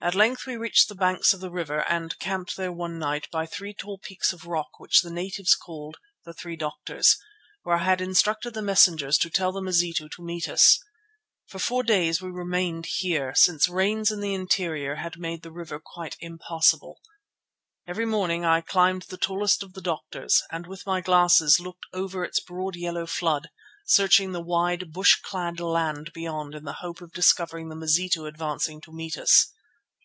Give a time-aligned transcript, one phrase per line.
[0.00, 3.46] At length we reached the banks of the river, and camped there one night by
[3.46, 7.18] three tall peaks of rock which the natives called "The Three Doctors,"
[7.64, 10.78] where I had instructed the messengers to tell the Mazitu to meet us.
[11.48, 15.80] For four days we remained here, since rains in the interior had made the river
[15.84, 17.00] quite impassable.
[17.84, 22.22] Every morning I climbed the tallest of the "Doctors" and with my glasses looked over
[22.24, 23.48] its broad yellow flood,
[23.84, 28.80] searching the wide, bush clad land beyond in the hope of discovering the Mazitu advancing
[28.82, 29.52] to meet us.